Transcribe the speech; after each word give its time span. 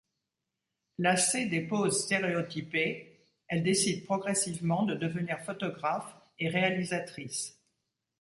Lassée 0.97 1.45
des 1.45 1.61
poses 1.61 2.05
stéréotypées, 2.05 3.19
elle 3.47 3.61
décide 3.61 4.03
progressivement 4.03 4.81
de 4.81 4.95
devenir 4.95 5.39
photographe 5.43 6.15
et 6.39 6.49
réalisatrice. 6.49 7.61